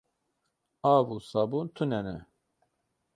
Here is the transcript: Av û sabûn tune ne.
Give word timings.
Av 0.95 1.05
û 1.15 1.17
sabûn 1.29 1.67
tune 1.75 2.01
ne. 2.07 2.17